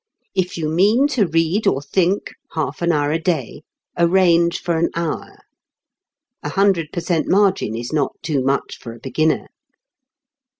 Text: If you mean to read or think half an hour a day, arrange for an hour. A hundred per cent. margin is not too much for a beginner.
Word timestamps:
If 0.33 0.57
you 0.57 0.67
mean 0.67 1.05
to 1.09 1.27
read 1.27 1.67
or 1.67 1.79
think 1.79 2.31
half 2.53 2.81
an 2.81 2.91
hour 2.91 3.11
a 3.11 3.19
day, 3.21 3.61
arrange 3.95 4.59
for 4.59 4.75
an 4.75 4.89
hour. 4.95 5.37
A 6.41 6.49
hundred 6.49 6.91
per 6.91 7.01
cent. 7.01 7.27
margin 7.27 7.75
is 7.75 7.93
not 7.93 8.15
too 8.23 8.41
much 8.43 8.79
for 8.79 8.95
a 8.95 8.99
beginner. 8.99 9.45